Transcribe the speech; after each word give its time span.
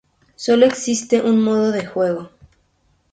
Sólo 0.35 0.65
existe 0.65 1.21
un 1.21 1.43
modo 1.43 1.71
de 1.71 1.85
juego. 1.85 2.31